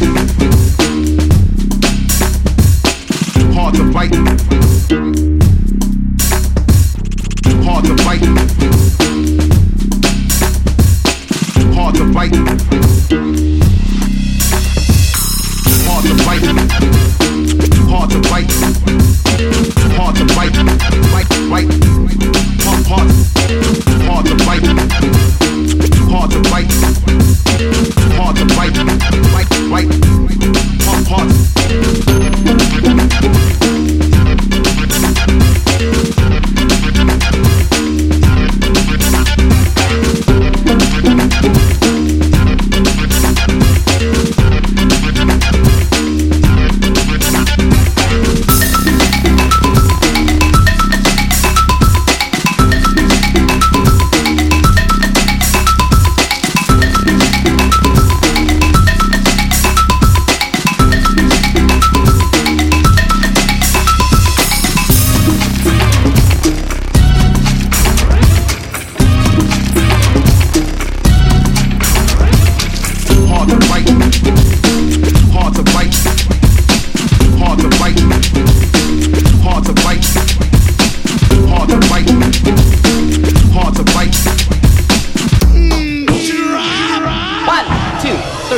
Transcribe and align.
right. 0.00 0.55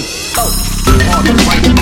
three. 0.00 1.81